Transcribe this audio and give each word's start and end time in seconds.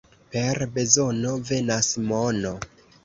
Per 0.35 0.61
bezono 0.77 1.35
venas 1.51 1.91
mono. 2.13 2.55